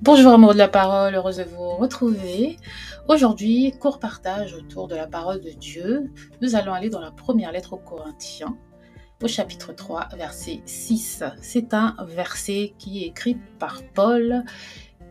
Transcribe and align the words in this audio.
Bonjour 0.00 0.32
amour 0.32 0.52
de 0.52 0.58
la 0.58 0.68
parole, 0.68 1.16
heureuse 1.16 1.38
de 1.38 1.42
vous 1.42 1.70
retrouver. 1.70 2.56
Aujourd'hui, 3.08 3.72
court 3.80 3.98
partage 3.98 4.54
autour 4.54 4.86
de 4.86 4.94
la 4.94 5.08
parole 5.08 5.40
de 5.40 5.50
Dieu. 5.50 6.12
Nous 6.40 6.54
allons 6.54 6.72
aller 6.72 6.88
dans 6.88 7.00
la 7.00 7.10
première 7.10 7.50
lettre 7.50 7.72
aux 7.72 7.78
Corinthiens, 7.78 8.56
au 9.20 9.26
chapitre 9.26 9.72
3, 9.72 10.10
verset 10.16 10.60
6. 10.66 11.24
C'est 11.42 11.74
un 11.74 11.96
verset 12.06 12.74
qui 12.78 13.02
est 13.02 13.08
écrit 13.08 13.38
par 13.58 13.82
Paul 13.92 14.44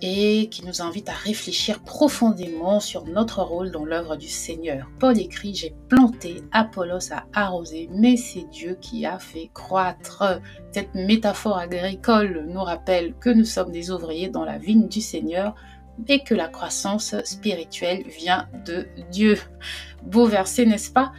et 0.01 0.49
qui 0.49 0.65
nous 0.65 0.81
invite 0.81 1.09
à 1.09 1.13
réfléchir 1.13 1.79
profondément 1.79 2.79
sur 2.79 3.05
notre 3.05 3.41
rôle 3.41 3.71
dans 3.71 3.85
l'œuvre 3.85 4.15
du 4.15 4.27
Seigneur. 4.27 4.87
Paul 4.99 5.19
écrit, 5.19 5.55
j'ai 5.55 5.75
planté, 5.89 6.43
Apollos 6.51 7.11
a 7.11 7.25
arrosé, 7.33 7.89
mais 7.91 8.17
c'est 8.17 8.47
Dieu 8.51 8.77
qui 8.79 9.05
a 9.05 9.19
fait 9.19 9.49
croître. 9.53 10.41
Cette 10.71 10.93
métaphore 10.93 11.57
agricole 11.57 12.45
nous 12.47 12.61
rappelle 12.61 13.15
que 13.15 13.29
nous 13.29 13.45
sommes 13.45 13.71
des 13.71 13.91
ouvriers 13.91 14.29
dans 14.29 14.45
la 14.45 14.57
vigne 14.57 14.87
du 14.87 15.01
Seigneur 15.01 15.55
et 16.07 16.23
que 16.23 16.35
la 16.35 16.47
croissance 16.47 17.15
spirituelle 17.23 18.03
vient 18.07 18.47
de 18.65 18.87
Dieu. 19.11 19.37
Beau 20.03 20.25
verset, 20.25 20.65
n'est-ce 20.65 20.91
pas? 20.91 21.11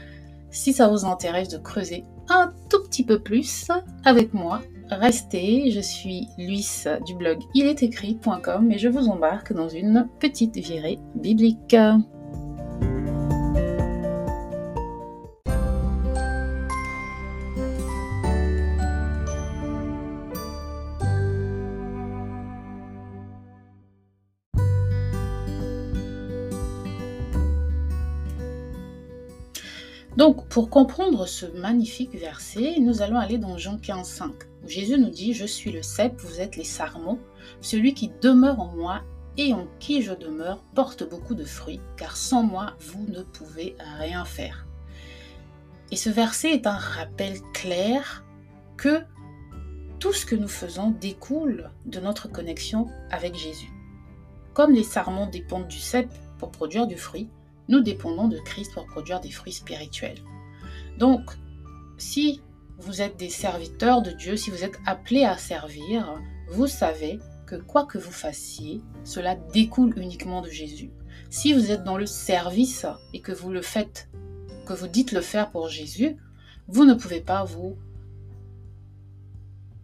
Si 0.51 0.73
ça 0.73 0.89
vous 0.89 1.05
intéresse 1.05 1.49
de 1.49 1.59
creuser 1.59 2.05
un 2.29 2.53
tout 2.71 2.83
petit 2.85 3.05
peu 3.05 3.19
plus 3.19 3.69
avec 4.05 4.33
moi, 4.35 4.61
restez. 4.91 5.71
Je 5.71 5.81
suis 5.81 6.29
Luis 6.39 6.85
du 7.07 7.15
blog 7.15 7.39
ilestécrit.com 7.55 8.73
et 8.73 8.79
je 8.79 8.89
vous 8.89 9.09
embarque 9.09 9.53
dans 9.53 9.69
une 9.69 10.09
petite 10.19 10.57
virée 10.57 10.99
biblique. 11.15 11.77
Donc, 30.19 30.49
pour 30.49 30.69
comprendre 30.69 31.27
ce 31.27 31.47
magnifique 31.47 32.19
verset, 32.19 32.81
nous 32.81 33.03
allons 33.03 33.21
aller 33.21 33.39
dans 33.39 33.57
Jean 33.57 33.79
15, 33.79 34.05
5, 34.05 34.33
où 34.65 34.69
Jésus 34.69 34.99
nous 34.99 35.11
dit 35.11 35.33
Je 35.33 35.47
suis 35.47 35.71
le 35.71 35.81
cep, 35.81 36.21
vous 36.21 36.41
êtes 36.41 36.57
les 36.57 36.65
sarments. 36.65 37.21
Celui 37.61 37.95
qui 37.95 38.11
demeure 38.21 38.59
en 38.59 38.75
moi 38.75 39.03
et 39.37 39.53
en 39.53 39.69
qui 39.79 40.03
je 40.03 40.13
demeure 40.13 40.61
porte 40.75 41.09
beaucoup 41.09 41.37
de 41.37 41.45
fruits, 41.45 41.81
car 41.97 42.17
sans 42.17 42.43
moi, 42.43 42.75
vous 42.81 43.07
ne 43.07 43.23
pouvez 43.23 43.77
rien 44.01 44.25
faire. 44.25 44.67
Et 45.93 45.97
ce 45.97 46.11
verset 46.11 46.51
est 46.51 46.67
un 46.67 46.73
rappel 46.73 47.41
clair 47.55 48.25
que 48.77 49.03
tout 50.01 50.13
ce 50.13 50.27
que 50.27 50.35
nous 50.35 50.49
faisons 50.49 50.91
découle 50.91 51.71
de 51.87 52.01
notre 52.01 52.27
connexion 52.27 52.89
avec 53.13 53.37
Jésus. 53.37 53.73
Comme 54.53 54.73
les 54.73 54.83
sarments 54.83 55.29
dépendent 55.29 55.69
du 55.69 55.79
cep 55.79 56.11
pour 56.41 56.51
produire 56.51 56.89
du 56.89 56.97
fruit, 56.97 57.29
nous 57.69 57.81
dépendons 57.81 58.29
de 58.29 58.39
Christ 58.39 58.73
pour 58.73 58.87
produire 58.87 59.21
des 59.21 59.31
fruits 59.31 59.53
spirituels. 59.53 60.19
Donc, 60.99 61.23
si 61.99 62.43
vous 62.79 63.03
êtes 63.03 63.17
des 63.17 63.31
serviteurs 63.31 64.03
de 64.03 64.11
Dieu, 64.11 64.37
si 64.37 64.51
vous 64.51 64.65
êtes 64.65 64.79
appelés 64.87 65.25
à 65.25 65.37
servir, 65.37 66.21
vous 66.51 66.67
savez 66.67 67.19
que 67.47 67.57
quoi 67.57 67.87
que 67.87 67.99
vous 67.99 68.13
fassiez, 68.13 68.83
cela 69.05 69.35
découle 69.35 69.99
uniquement 69.99 70.43
de 70.43 70.51
Jésus. 70.51 70.91
Si 71.31 71.53
vous 71.53 71.71
êtes 71.71 71.85
dans 71.85 71.97
le 71.97 72.07
service 72.07 72.87
et 73.13 73.21
que 73.21 73.33
vous 73.33 73.51
le 73.51 73.63
faites, 73.63 74.09
que 74.67 74.73
vous 74.75 74.87
dites 74.87 75.13
le 75.13 75.21
faire 75.21 75.51
pour 75.51 75.69
Jésus, 75.69 76.17
vous 76.69 76.85
ne 76.85 76.95
pouvez 76.95 77.21
pas 77.21 77.45
vous... 77.45 77.77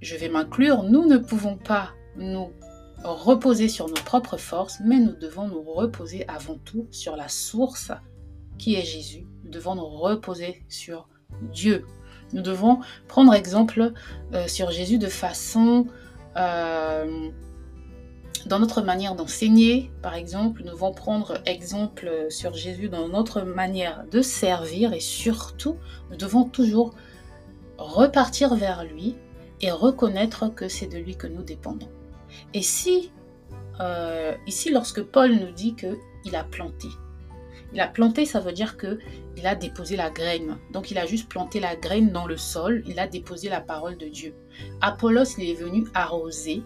Je 0.01 0.17
vais 0.17 0.29
m'inclure, 0.29 0.83
nous 0.83 1.07
ne 1.07 1.17
pouvons 1.17 1.57
pas 1.57 1.93
nous 2.17 2.51
reposer 3.05 3.69
sur 3.69 3.89
nos 3.89 3.95
propres 3.95 4.37
forces, 4.37 4.81
mais 4.85 4.99
nous 4.99 5.15
devons 5.15 5.49
nous 5.49 5.63
reposer 5.63 6.27
avant 6.29 6.57
tout 6.65 6.87
sur 6.91 7.17
la 7.17 7.29
source 7.29 7.93
qui 8.59 8.75
est 8.75 8.85
Jésus. 8.85 9.27
Nous 9.45 9.51
devons 9.51 9.75
nous 9.75 9.87
reposer 9.87 10.65
sur 10.69 11.09
Dieu. 11.53 11.85
Nous 12.33 12.43
devons 12.43 12.81
prendre 13.09 13.35
exemple 13.35 13.93
euh, 14.33 14.49
sur 14.49 14.71
Jésus 14.71 14.99
de 14.99 15.09
façon... 15.09 15.87
Euh, 16.37 17.31
dans 18.47 18.59
notre 18.59 18.83
manière 18.83 19.15
d'enseigner, 19.15 19.91
par 20.03 20.15
exemple, 20.15 20.63
nous 20.65 20.73
devons 20.73 20.93
prendre 20.93 21.41
exemple 21.47 22.27
sur 22.29 22.53
Jésus 22.53 22.91
dans 22.91 23.09
notre 23.09 23.41
manière 23.41 24.05
de 24.11 24.21
servir 24.21 24.93
et 24.93 25.01
surtout, 25.01 25.77
nous 26.11 26.17
devons 26.17 26.45
toujours 26.45 26.95
repartir 27.79 28.55
vers 28.55 28.85
lui 28.85 29.17
et 29.63 29.71
reconnaître 29.71 30.55
que 30.55 30.69
c'est 30.69 30.89
de 30.89 30.99
lui 30.99 31.17
que 31.17 31.27
nous 31.27 31.43
dépendons. 31.43 31.89
Et 32.53 32.63
si, 32.63 33.13
euh, 33.81 34.35
ici, 34.47 34.71
lorsque 34.71 35.03
Paul 35.03 35.33
nous 35.35 35.53
dit 35.53 35.75
qu'il 35.75 36.37
a 36.37 36.45
planté, 36.45 36.89
il 37.73 37.81
a 37.81 37.89
planté, 37.89 38.25
ça 38.25 38.39
veut 38.39 38.53
dire 38.53 38.77
qu'il 38.77 39.47
a 39.47 39.55
déposé 39.57 39.97
la 39.97 40.11
graine. 40.11 40.59
Donc 40.73 40.93
il 40.93 40.99
a 40.99 41.07
juste 41.07 41.29
planté 41.29 41.59
la 41.59 41.75
graine 41.75 42.13
dans 42.13 42.27
le 42.27 42.37
sol, 42.37 42.85
il 42.87 43.01
a 43.01 43.09
déposé 43.09 43.49
la 43.49 43.61
parole 43.61 43.97
de 43.97 44.07
Dieu. 44.07 44.35
Apollos, 44.81 45.37
il 45.39 45.51
est 45.51 45.55
venu 45.55 45.85
arroser, 45.93 46.63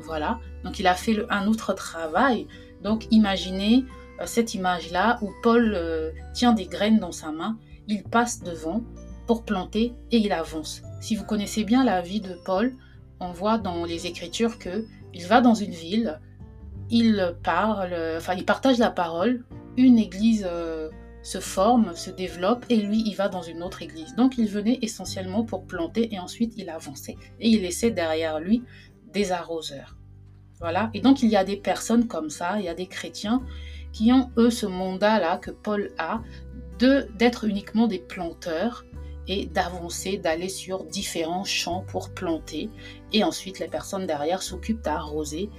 voilà. 0.00 0.38
Donc 0.62 0.78
il 0.78 0.86
a 0.86 0.94
fait 0.94 1.16
un 1.30 1.48
autre 1.48 1.74
travail. 1.74 2.46
Donc 2.82 3.06
imaginez 3.10 3.84
euh, 4.20 4.26
cette 4.26 4.54
image-là 4.54 5.18
où 5.20 5.30
Paul 5.42 5.74
euh, 5.74 6.12
tient 6.32 6.52
des 6.52 6.66
graines 6.66 7.00
dans 7.00 7.12
sa 7.12 7.32
main, 7.32 7.58
il 7.88 8.04
passe 8.04 8.42
devant 8.42 8.82
pour 9.26 9.44
planter 9.44 9.92
et 10.12 10.18
il 10.18 10.32
avance. 10.32 10.82
Si 11.00 11.16
vous 11.16 11.24
connaissez 11.24 11.64
bien 11.64 11.84
la 11.84 12.02
vie 12.02 12.20
de 12.20 12.36
Paul, 12.44 12.76
on 13.20 13.32
voit 13.32 13.58
dans 13.58 13.84
les 13.84 14.06
Écritures 14.06 14.58
que 14.58 14.86
il 15.14 15.26
va 15.26 15.40
dans 15.40 15.54
une 15.54 15.70
ville, 15.70 16.20
il 16.90 17.34
parle, 17.42 17.94
enfin 18.16 18.34
il 18.34 18.44
partage 18.44 18.78
la 18.78 18.90
parole, 18.90 19.44
une 19.76 19.98
église 19.98 20.46
euh, 20.48 20.90
se 21.22 21.40
forme, 21.40 21.94
se 21.96 22.10
développe 22.10 22.64
et 22.68 22.76
lui 22.76 23.02
il 23.04 23.14
va 23.14 23.28
dans 23.28 23.42
une 23.42 23.62
autre 23.62 23.82
église. 23.82 24.14
Donc 24.14 24.38
il 24.38 24.46
venait 24.46 24.78
essentiellement 24.82 25.44
pour 25.44 25.66
planter 25.66 26.14
et 26.14 26.18
ensuite 26.18 26.54
il 26.56 26.70
avançait 26.70 27.16
et 27.40 27.48
il 27.48 27.62
laissait 27.62 27.90
derrière 27.90 28.38
lui 28.38 28.62
des 29.12 29.32
arroseurs. 29.32 29.96
Voilà. 30.60 30.90
Et 30.94 31.00
donc 31.00 31.22
il 31.22 31.28
y 31.28 31.36
a 31.36 31.44
des 31.44 31.56
personnes 31.56 32.06
comme 32.06 32.30
ça, 32.30 32.58
il 32.58 32.64
y 32.64 32.68
a 32.68 32.74
des 32.74 32.86
chrétiens 32.86 33.42
qui 33.92 34.12
ont 34.12 34.30
eux 34.36 34.50
ce 34.50 34.66
mandat 34.66 35.18
là 35.18 35.38
que 35.38 35.50
Paul 35.50 35.90
a 35.98 36.20
de 36.78 37.08
d'être 37.18 37.44
uniquement 37.44 37.86
des 37.86 37.98
planteurs 37.98 38.84
et 39.28 39.46
d'avancer, 39.46 40.18
d'aller 40.18 40.48
sur 40.48 40.84
différents 40.84 41.44
champs 41.44 41.84
pour 41.88 42.10
planter. 42.10 42.70
Et 43.12 43.24
ensuite, 43.24 43.58
les 43.58 43.68
personnes 43.68 44.06
derrière 44.06 44.42
s'occupent 44.42 44.82
d'arroser, 44.82 45.50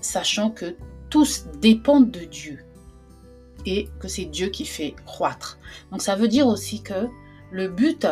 sachant 0.00 0.50
que 0.50 0.76
tous 1.10 1.46
dépendent 1.60 2.10
de 2.10 2.24
Dieu 2.24 2.64
et 3.66 3.88
que 3.98 4.08
c'est 4.08 4.24
Dieu 4.24 4.48
qui 4.48 4.64
fait 4.64 4.94
croître. 5.04 5.58
Donc 5.90 6.00
ça 6.00 6.16
veut 6.16 6.28
dire 6.28 6.46
aussi 6.46 6.82
que 6.82 7.08
le 7.50 7.68
but, 7.68 8.06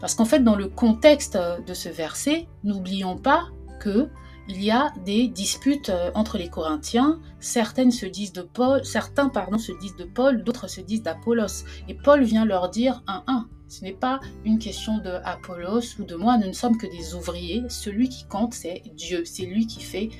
parce 0.00 0.14
qu'en 0.14 0.24
fait 0.24 0.40
dans 0.40 0.56
le 0.56 0.68
contexte 0.68 1.36
de 1.36 1.74
ce 1.74 1.88
verset, 1.88 2.48
n'oublions 2.64 3.16
pas 3.16 3.48
que 3.80 4.08
il 4.48 4.62
y 4.62 4.70
a 4.70 4.92
des 5.04 5.28
disputes 5.28 5.90
euh, 5.90 6.10
entre 6.14 6.36
les 6.36 6.48
Corinthiens. 6.48 7.20
Certaines 7.40 7.92
se 7.92 8.06
disent 8.06 8.32
de 8.32 8.42
Paul, 8.42 8.84
certains 8.84 9.28
pardon, 9.28 9.58
se 9.58 9.72
disent 9.78 9.96
de 9.96 10.04
Paul, 10.04 10.42
d'autres 10.42 10.68
se 10.68 10.80
disent 10.80 11.02
d'Apollos. 11.02 11.64
Et 11.88 11.94
Paul 11.94 12.22
vient 12.24 12.44
leur 12.44 12.68
dire 12.68 13.02
un 13.06 13.22
un. 13.26 13.48
Ce 13.68 13.82
n'est 13.82 13.92
pas 13.92 14.20
une 14.44 14.58
question 14.58 14.98
de 14.98 15.10
Apollos 15.24 15.98
ou 15.98 16.04
de 16.04 16.14
moi. 16.14 16.36
Nous 16.36 16.48
ne 16.48 16.52
sommes 16.52 16.76
que 16.76 16.86
des 16.86 17.14
ouvriers. 17.14 17.62
Celui 17.68 18.08
qui 18.08 18.26
compte, 18.26 18.52
c'est 18.52 18.82
Dieu. 18.96 19.24
C'est 19.24 19.46
lui 19.46 19.66
qui 19.66 19.80
fait 19.80 20.10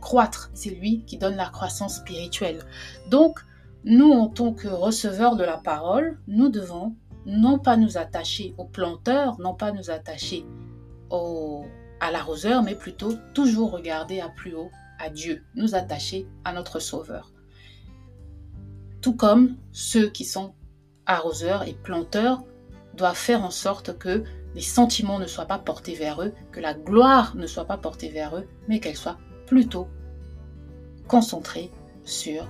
croître. 0.00 0.50
C'est 0.52 0.70
lui 0.70 1.04
qui 1.06 1.16
donne 1.16 1.36
la 1.36 1.48
croissance 1.48 1.96
spirituelle. 1.96 2.64
Donc, 3.08 3.38
nous, 3.84 4.10
en 4.10 4.28
tant 4.28 4.52
que 4.52 4.68
receveurs 4.68 5.36
de 5.36 5.44
la 5.44 5.56
parole, 5.56 6.18
nous 6.26 6.50
devons 6.50 6.96
non 7.24 7.58
pas 7.58 7.78
nous 7.78 7.96
attacher 7.96 8.54
aux 8.58 8.66
planteurs, 8.66 9.40
non 9.40 9.54
pas 9.54 9.72
nous 9.72 9.90
attacher 9.90 10.44
au 11.08 11.64
à 12.00 12.10
l'arroseur, 12.10 12.62
mais 12.62 12.74
plutôt 12.74 13.14
toujours 13.34 13.72
regarder 13.72 14.20
à 14.20 14.28
plus 14.28 14.54
haut, 14.54 14.70
à 14.98 15.10
Dieu, 15.10 15.44
nous 15.54 15.74
attacher 15.74 16.26
à 16.44 16.52
notre 16.52 16.80
Sauveur. 16.80 17.32
Tout 19.00 19.14
comme 19.14 19.56
ceux 19.72 20.08
qui 20.08 20.24
sont 20.24 20.54
arroseurs 21.06 21.66
et 21.66 21.72
planteurs 21.72 22.42
doivent 22.94 23.16
faire 23.16 23.44
en 23.44 23.50
sorte 23.50 23.96
que 23.98 24.24
les 24.54 24.60
sentiments 24.60 25.18
ne 25.18 25.26
soient 25.26 25.46
pas 25.46 25.58
portés 25.58 25.94
vers 25.94 26.22
eux, 26.22 26.32
que 26.52 26.60
la 26.60 26.74
gloire 26.74 27.36
ne 27.36 27.46
soit 27.46 27.64
pas 27.64 27.78
portée 27.78 28.08
vers 28.08 28.36
eux, 28.36 28.46
mais 28.66 28.80
qu'elle 28.80 28.96
soit 28.96 29.18
plutôt 29.46 29.88
concentrée 31.06 31.70
sur 32.04 32.48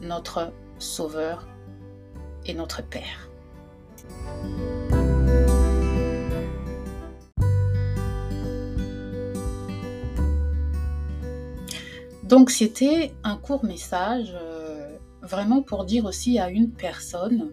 notre 0.00 0.52
Sauveur 0.78 1.46
et 2.46 2.54
notre 2.54 2.82
Père. 2.82 3.28
Donc 12.32 12.48
c'était 12.48 13.12
un 13.24 13.36
court 13.36 13.62
message 13.62 14.34
euh, 14.34 14.96
vraiment 15.20 15.60
pour 15.60 15.84
dire 15.84 16.06
aussi 16.06 16.38
à 16.38 16.48
une 16.48 16.70
personne, 16.70 17.52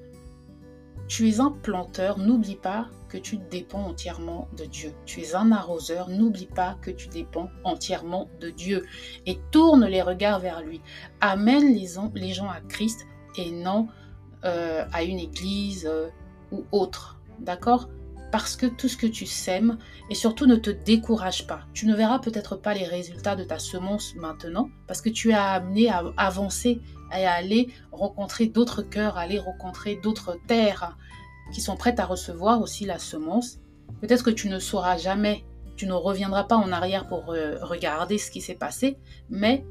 tu 1.10 1.28
es 1.28 1.42
un 1.42 1.52
planteur, 1.52 2.18
n'oublie 2.18 2.56
pas 2.56 2.88
que 3.10 3.18
tu 3.18 3.36
dépends 3.52 3.88
entièrement 3.88 4.48
de 4.58 4.64
Dieu. 4.64 4.94
Tu 5.06 5.20
es 5.20 5.36
un 5.36 5.52
arroseur, 5.52 6.08
n'oublie 6.08 6.46
pas 6.46 6.78
que 6.82 6.92
tu 6.92 7.10
dépends 7.10 7.50
entièrement 7.66 8.30
de 8.40 8.52
Dieu 8.52 8.86
et 9.26 9.38
tourne 9.52 9.86
les 9.86 10.02
regards 10.02 10.40
vers 10.40 10.62
lui. 10.62 10.80
Amène 11.20 11.76
les, 11.76 12.32
gens 12.32 12.50
à 12.50 12.62
Christ 12.70 13.06
et 13.36 13.52
non 13.52 13.90
euh, 14.46 14.86
à 14.94 15.04
une 15.04 15.20
église 15.20 15.88
euh, 15.88 16.08
ou 16.54 16.64
autre. 16.72 17.20
D'accord? 17.42 17.90
Parce 18.32 18.56
que 18.56 18.66
tout 18.66 18.88
ce 18.88 18.98
que 18.98 19.08
tu 19.08 19.26
sèmes, 19.26 19.78
et 20.10 20.16
surtout 20.16 20.46
ne 20.46 20.56
te 20.56 20.70
décourage 20.70 21.48
pas. 21.48 21.62
Tu 21.74 21.86
ne 21.86 21.96
verras 21.96 22.20
peut-être 22.20 22.56
pas 22.56 22.74
les 22.74 22.86
résultats 22.86 23.36
de 23.36 23.44
ta 23.44 23.60
semence 23.60 24.16
maintenant, 24.16 24.70
parce 24.88 25.02
que 25.02 25.10
tu 25.10 25.32
es 25.32 25.34
amené 25.34 25.90
à 25.90 26.04
avancer, 26.18 26.80
à 27.12 27.32
aller 27.32 27.70
rencontrer 27.92 28.48
d'autres 28.48 28.82
cœurs, 28.82 29.18
à 29.18 29.22
aller 29.22 29.40
rencontrer 29.40 29.96
d'autres 29.96 30.38
terres 30.48 30.98
qui 31.54 31.62
sont 31.62 31.76
prêtes 31.76 32.00
à 32.00 32.06
recevoir 32.06 32.62
aussi 32.62 32.86
la 32.86 33.00
semence. 33.00 33.60
Peut-être 34.02 34.24
que 34.24 34.30
tu 34.30 34.50
ne 34.50 34.60
sauras 34.60 34.98
jamais, 34.98 35.46
tu 35.76 35.88
ne 35.88 35.94
reviendras 35.94 36.44
pas 36.44 36.58
en 36.58 36.72
arrière 36.72 37.08
pour 37.08 37.32
euh, 37.32 37.58
regarder 37.62 38.18
ce 38.18 38.30
qui 38.32 38.42
s'est 38.42 38.56
passé, 38.56 38.98
mais 39.30 39.66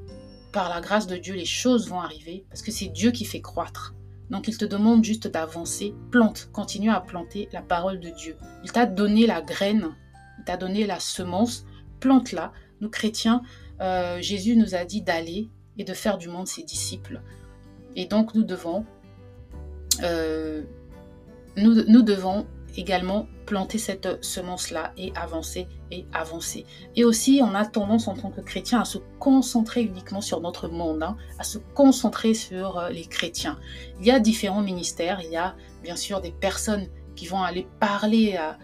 par 0.52 0.68
la 0.68 0.80
grâce 0.80 1.06
de 1.06 1.16
Dieu, 1.16 1.34
les 1.34 1.44
choses 1.44 1.88
vont 1.88 2.00
arriver, 2.00 2.44
parce 2.48 2.62
que 2.62 2.72
c'est 2.72 2.88
Dieu 2.88 3.10
qui 3.10 3.24
fait 3.24 3.40
croître. 3.40 3.94
Donc 4.30 4.48
il 4.48 4.58
te 4.58 4.64
demande 4.64 5.04
juste 5.04 5.28
d'avancer. 5.28 5.94
Plante, 6.10 6.50
continue 6.52 6.90
à 6.90 7.00
planter 7.00 7.48
la 7.52 7.62
parole 7.62 8.00
de 8.00 8.10
Dieu. 8.10 8.36
Il 8.64 8.72
t'a 8.72 8.86
donné 8.86 9.26
la 9.26 9.40
graine, 9.40 9.88
il 10.38 10.44
t'a 10.44 10.56
donné 10.56 10.86
la 10.86 11.00
semence. 11.00 11.64
Plante-la. 12.00 12.52
Nous 12.80 12.90
chrétiens, 12.90 13.42
euh, 13.80 14.20
Jésus 14.20 14.56
nous 14.56 14.74
a 14.74 14.84
dit 14.84 15.02
d'aller 15.02 15.48
et 15.78 15.84
de 15.84 15.94
faire 15.94 16.18
du 16.18 16.28
monde 16.28 16.46
ses 16.46 16.62
disciples. 16.62 17.22
Et 17.96 18.06
donc 18.06 18.34
nous 18.34 18.44
devons, 18.44 18.84
euh, 20.02 20.62
nous, 21.56 21.82
nous 21.84 22.02
devons 22.02 22.46
également 22.76 23.26
planter 23.46 23.78
cette 23.78 24.22
semence-là 24.22 24.92
et 24.96 25.12
avancer 25.14 25.68
et 25.90 26.06
avancer. 26.12 26.66
Et 26.96 27.04
aussi, 27.04 27.40
on 27.42 27.54
a 27.54 27.64
tendance 27.64 28.08
en 28.08 28.14
tant 28.14 28.30
que 28.30 28.40
chrétien 28.40 28.80
à 28.80 28.84
se 28.84 28.98
concentrer 29.18 29.82
uniquement 29.82 30.20
sur 30.20 30.40
notre 30.40 30.68
monde, 30.68 31.02
hein, 31.02 31.16
à 31.38 31.44
se 31.44 31.58
concentrer 31.58 32.34
sur 32.34 32.78
euh, 32.78 32.90
les 32.90 33.06
chrétiens. 33.06 33.58
Il 34.00 34.06
y 34.06 34.10
a 34.10 34.20
différents 34.20 34.62
ministères, 34.62 35.20
il 35.22 35.30
y 35.30 35.36
a 35.36 35.56
bien 35.82 35.96
sûr 35.96 36.20
des 36.20 36.30
personnes 36.30 36.86
qui 37.16 37.26
vont 37.26 37.42
aller 37.42 37.66
parler 37.80 38.36
à 38.36 38.58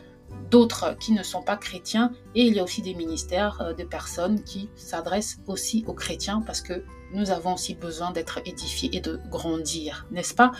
d'autres 0.50 0.96
qui 0.98 1.12
ne 1.12 1.22
sont 1.22 1.42
pas 1.42 1.56
chrétiens, 1.56 2.12
et 2.34 2.42
il 2.42 2.54
y 2.54 2.60
a 2.60 2.64
aussi 2.64 2.82
des 2.82 2.94
ministères 2.94 3.60
euh, 3.62 3.72
de 3.72 3.84
personnes 3.84 4.42
qui 4.44 4.68
s'adressent 4.76 5.38
aussi 5.46 5.84
aux 5.86 5.94
chrétiens 5.94 6.42
parce 6.44 6.60
que 6.60 6.84
nous 7.12 7.30
avons 7.30 7.54
aussi 7.54 7.74
besoin 7.74 8.10
d'être 8.10 8.40
édifiés 8.44 8.90
et 8.92 9.00
de 9.00 9.20
grandir, 9.30 10.06
n'est-ce 10.10 10.34
pas? 10.34 10.52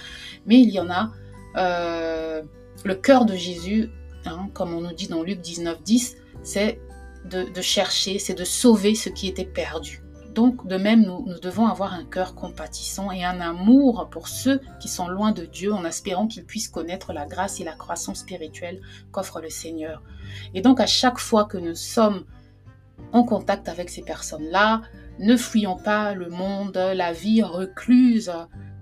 Mais 0.46 0.60
il 0.60 0.70
y 0.70 0.80
en 0.80 0.90
a... 0.90 1.10
Euh, 1.56 2.42
le 2.84 2.94
cœur 2.94 3.24
de 3.24 3.34
Jésus, 3.34 3.90
hein, 4.26 4.48
comme 4.52 4.74
on 4.74 4.82
nous 4.82 4.92
dit 4.92 5.08
dans 5.08 5.22
Luc 5.22 5.40
19, 5.40 5.82
10, 5.82 6.16
c'est 6.42 6.80
de, 7.24 7.62
chercher, 7.62 8.18
c'est 8.18 8.34
de 8.34 8.44
sauver 8.44 8.94
ce 8.94 9.08
qui 9.08 9.26
était 9.28 9.46
perdu. 9.46 10.02
Donc, 10.34 10.66
de 10.66 10.76
même, 10.76 11.02
nous, 11.02 11.24
nous, 11.26 11.38
devons 11.38 11.66
avoir 11.66 11.94
un 11.94 12.04
cœur 12.04 12.34
compatissant 12.34 13.12
et 13.12 13.24
un 13.24 13.40
amour 13.40 14.08
pour 14.10 14.28
ceux 14.28 14.60
qui 14.80 14.88
sont 14.88 15.08
loin 15.08 15.32
de 15.32 15.44
Dieu 15.44 15.72
en 15.72 15.84
espérant 15.84 16.26
qu'ils 16.26 16.44
puissent 16.44 16.68
connaître 16.68 17.12
la 17.12 17.24
grâce 17.24 17.60
et 17.60 17.64
la 17.64 17.74
croissance 17.74 18.18
spirituelle 18.18 18.80
qu'offre 19.12 19.40
le 19.40 19.48
Seigneur. 19.48 20.02
Et 20.52 20.60
donc, 20.60 20.80
à 20.80 20.86
chaque 20.86 21.18
fois 21.18 21.44
que 21.44 21.56
nous 21.56 21.76
sommes 21.76 22.24
en 23.12 23.22
contact 23.22 23.68
avec 23.68 23.88
ces 23.90 24.02
personnes-là, 24.02 24.82
ne 25.20 25.36
fuyons 25.36 25.76
pas 25.76 26.14
le 26.14 26.28
monde, 26.28 26.76
la 26.76 27.12
vie 27.12 27.42
recluse, 27.42 28.32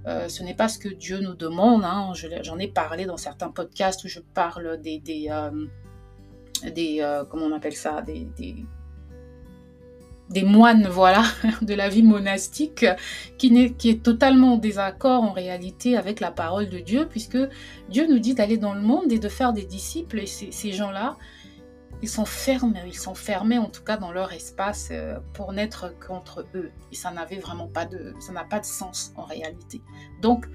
euh, 0.06 0.28
ce 0.28 0.42
n'est 0.42 0.54
pas 0.54 0.68
ce 0.68 0.78
que 0.78 0.88
Dieu 0.88 1.20
nous 1.20 1.34
demande. 1.34 1.84
Hein. 1.84 2.12
J'en 2.42 2.58
ai 2.58 2.68
parlé 2.68 3.04
dans 3.04 3.16
certains 3.16 3.50
podcasts 3.50 4.04
où 4.04 4.08
je 4.08 4.20
parle 4.20 4.80
des, 4.80 4.98
des, 4.98 5.28
euh, 5.30 5.50
euh, 6.64 7.24
comment 7.24 7.46
on 7.46 7.52
appelle 7.52 7.74
ça, 7.74 8.02
des, 8.02 8.28
des, 10.28 10.42
moines, 10.42 10.88
voilà, 10.88 11.24
de 11.62 11.74
la 11.74 11.88
vie 11.88 12.02
monastique, 12.02 12.86
qui, 13.38 13.56
est, 13.56 13.76
qui 13.76 13.90
est 13.90 14.02
totalement 14.02 14.54
en 14.54 14.56
désaccord 14.56 15.22
en 15.22 15.32
réalité 15.32 15.96
avec 15.96 16.20
la 16.20 16.30
parole 16.30 16.68
de 16.68 16.78
Dieu, 16.78 17.06
puisque 17.08 17.38
Dieu 17.88 18.06
nous 18.08 18.18
dit 18.18 18.34
d'aller 18.34 18.56
dans 18.56 18.74
le 18.74 18.80
monde 18.80 19.12
et 19.12 19.18
de 19.18 19.28
faire 19.28 19.52
des 19.52 19.64
disciples. 19.64 20.20
Et 20.20 20.26
ces 20.26 20.72
gens-là, 20.72 21.16
ils 22.02 22.08
sont 22.08 22.24
fermés, 22.24 22.82
ils 22.86 22.98
sont 22.98 23.14
fermés 23.14 23.58
en 23.58 23.68
tout 23.68 23.84
cas 23.84 23.96
dans 23.96 24.10
leur 24.10 24.32
espace 24.32 24.88
euh, 24.90 25.20
pour 25.34 25.52
n'être 25.52 25.94
qu'entre 26.00 26.44
eux. 26.54 26.72
Et 26.90 26.96
ça 26.96 27.12
n'avait 27.12 27.38
vraiment 27.38 27.68
pas 27.68 27.86
de, 27.86 28.14
ça 28.18 28.32
n'a 28.32 28.44
pas 28.44 28.58
de 28.58 28.64
sens 28.64 29.12
en 29.16 29.22
réalité. 29.22 29.80
Donc, 30.20 30.46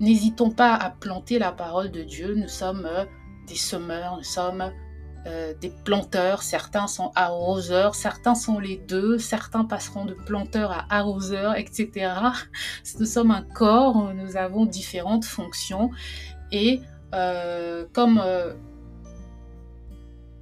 n'hésitons 0.00 0.50
pas 0.50 0.74
à 0.74 0.90
planter 0.90 1.40
la 1.40 1.50
parole 1.50 1.90
de 1.90 2.02
Dieu. 2.02 2.34
Nous 2.36 2.48
sommes 2.48 2.86
euh, 2.86 3.04
des 3.48 3.56
semeurs, 3.56 4.16
nous 4.16 4.22
sommes 4.22 4.72
euh, 5.26 5.54
des 5.60 5.72
planteurs. 5.84 6.42
Certains 6.42 6.86
sont 6.86 7.10
arroseurs, 7.16 7.96
certains 7.96 8.36
sont 8.36 8.60
les 8.60 8.76
deux, 8.76 9.18
certains 9.18 9.64
passeront 9.64 10.04
de 10.04 10.14
planteurs 10.14 10.70
à 10.70 10.86
arroseurs, 10.88 11.56
etc. 11.56 12.12
Nous 13.00 13.06
sommes 13.06 13.32
un 13.32 13.42
corps, 13.42 14.14
nous 14.14 14.36
avons 14.36 14.66
différentes 14.66 15.24
fonctions. 15.24 15.90
Et 16.52 16.80
comme 17.92 18.22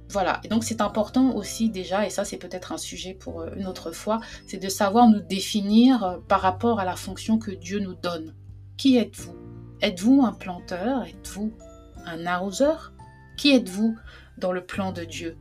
voilà, 0.09 0.39
et 0.43 0.47
donc 0.47 0.63
c'est 0.63 0.81
important 0.81 1.35
aussi 1.35 1.69
déjà, 1.69 2.05
et 2.05 2.09
ça 2.09 2.25
c'est 2.25 2.37
peut-être 2.37 2.71
un 2.71 2.77
sujet 2.77 3.13
pour 3.13 3.41
euh, 3.41 3.49
une 3.57 3.65
autre 3.65 3.91
fois, 3.91 4.19
c'est 4.47 4.57
de 4.57 4.69
savoir 4.69 5.07
nous 5.07 5.19
définir 5.19 6.03
euh, 6.03 6.17
par 6.27 6.41
rapport 6.41 6.79
à 6.79 6.85
la 6.85 6.95
fonction 6.95 7.39
que 7.39 7.51
Dieu 7.51 7.79
nous 7.79 7.95
donne. 7.95 8.35
Qui 8.77 8.97
êtes-vous? 8.97 9.35
Êtes-vous 9.81 10.21
un 10.23 10.31
planteur? 10.31 11.03
Êtes-vous 11.05 11.53
un 12.05 12.25
arroseur? 12.25 12.93
Qui 13.37 13.51
êtes-vous 13.55 13.97
dans 14.37 14.51
le 14.51 14.65
plan 14.65 14.91
de 14.91 15.03
Dieu? 15.03 15.37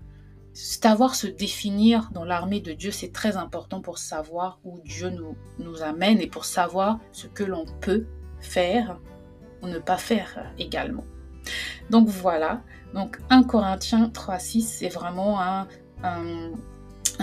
Savoir 0.55 1.15
se 1.15 1.27
définir 1.27 2.11
dans 2.13 2.25
l'armée 2.25 2.61
de 2.61 2.73
Dieu, 2.73 2.91
c'est 2.91 3.13
très 3.13 3.37
important 3.37 3.81
pour 3.81 3.99
savoir 3.99 4.61
où 4.65 4.81
Dieu 4.85 5.11
nous, 5.11 5.37
nous 5.59 5.83
amène 5.83 6.21
et 6.21 6.27
pour 6.27 6.45
savoir 6.45 7.01
ce 7.13 7.27
que 7.27 7.45
l'on 7.45 7.67
peut 7.81 8.07
faire 8.41 9.01
ou 9.63 9.67
ne 9.67 9.79
pas 9.79 9.97
faire 9.99 10.53
également. 10.59 11.05
Donc 11.91 12.09
voilà, 12.09 12.63
donc 12.95 13.19
1 13.31 13.43
Corinthiens 13.45 14.11
3.6, 14.13 14.63
c'est 14.63 14.89
vraiment 14.89 15.41
un, 15.41 15.67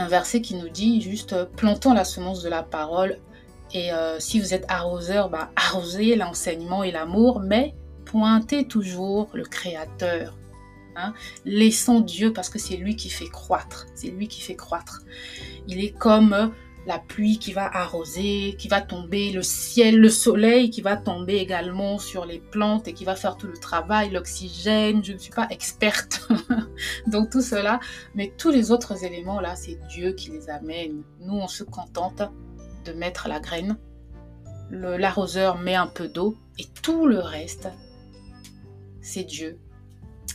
verset 0.08 0.42
qui 0.42 0.56
nous 0.56 0.70
dit 0.70 1.02
juste 1.02 1.34
euh, 1.34 1.46
plantons 1.46 1.94
la 1.94 2.06
semence 2.06 2.42
de 2.42 2.50
la 2.50 2.64
parole 2.64 3.20
et 3.74 3.92
euh, 3.92 4.20
si 4.20 4.40
vous 4.40 4.54
êtes 4.54 4.66
arroseur, 4.68 5.30
bah, 5.30 5.52
arrosez 5.56 6.16
l'enseignement 6.16 6.84
et 6.84 6.92
l'amour, 6.92 7.40
mais 7.40 7.74
pointez 8.06 8.66
toujours 8.66 9.30
le 9.34 9.44
Créateur. 9.44 10.38
Hein. 10.96 11.14
Laissons 11.46 12.02
Dieu 12.02 12.34
parce 12.34 12.50
que 12.50 12.60
c'est 12.60 12.76
lui 12.76 12.96
qui 12.96 13.10
fait 13.10 13.30
croître. 13.30 13.88
C'est 13.96 14.10
lui 14.10 14.28
qui 14.28 14.42
fait 14.42 14.56
croître. 14.56 15.04
Il 15.68 15.84
est 15.84 15.92
comme 15.92 16.52
la 16.86 16.98
pluie 16.98 17.38
qui 17.38 17.54
va 17.54 17.66
arroser, 17.66 18.56
qui 18.58 18.68
va 18.68 18.82
tomber, 18.82 19.32
le 19.32 19.44
ciel, 19.44 20.00
le 20.00 20.10
soleil 20.10 20.70
qui 20.70 20.82
va 20.82 20.98
tomber 20.98 21.36
également 21.36 22.00
sur 22.00 22.26
les 22.26 22.40
plantes 22.40 22.88
et 22.88 22.94
qui 22.94 23.06
va 23.06 23.16
faire 23.16 23.38
tout 23.38 23.48
le 23.48 23.58
travail, 23.58 24.10
l'oxygène. 24.10 25.04
Je 25.04 25.14
ne 25.14 25.18
suis 25.18 25.32
pas 25.32 25.48
experte 25.50 26.28
dans 27.08 27.26
tout 27.26 27.42
cela, 27.42 27.80
mais 28.16 28.34
tous 28.38 28.50
les 28.50 28.72
autres 28.72 29.04
éléments 29.04 29.40
là, 29.40 29.56
c'est 29.56 29.78
Dieu 29.90 30.14
qui 30.14 30.32
les 30.32 30.50
amène. 30.50 31.04
Nous, 31.20 31.36
on 31.36 31.48
se 31.48 31.64
contente 31.64 32.24
de 32.86 32.94
mettre 32.94 33.28
la 33.28 33.40
graine, 33.40 33.78
l'arroseur 34.72 35.60
met 35.60 35.76
un 35.76 35.88
peu 35.88 36.08
d'eau 36.08 36.36
et 36.58 36.66
tout 36.82 37.06
le 37.06 37.20
reste, 37.20 37.68
c'est 39.02 39.24
Dieu 39.24 39.60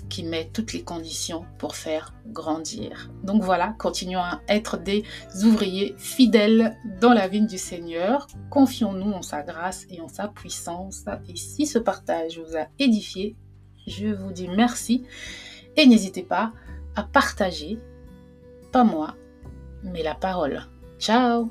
qui 0.08 0.24
met 0.24 0.50
toutes 0.52 0.72
les 0.72 0.82
conditions 0.82 1.44
pour 1.58 1.76
faire 1.76 2.14
grandir. 2.26 3.10
Donc 3.22 3.42
voilà, 3.42 3.74
continuons 3.78 4.20
à 4.20 4.40
être 4.48 4.76
des 4.76 5.04
ouvriers 5.44 5.94
fidèles 5.98 6.76
dans 7.00 7.12
la 7.12 7.28
vie 7.28 7.46
du 7.46 7.58
Seigneur. 7.58 8.26
Confions-nous 8.50 9.12
en 9.12 9.22
sa 9.22 9.42
grâce 9.42 9.86
et 9.90 10.00
en 10.00 10.08
sa 10.08 10.28
puissance. 10.28 11.04
Et 11.28 11.36
si 11.36 11.66
ce 11.66 11.78
partage 11.78 12.38
vous 12.38 12.56
a 12.56 12.66
édifié, 12.78 13.36
je 13.86 14.08
vous 14.08 14.32
dis 14.32 14.48
merci 14.48 15.04
et 15.76 15.86
n'hésitez 15.86 16.22
pas 16.22 16.52
à 16.94 17.02
partager, 17.02 17.78
pas 18.72 18.84
moi, 18.84 19.14
mais 19.82 20.02
la 20.02 20.14
parole. 20.14 20.62
Ciao 20.98 21.50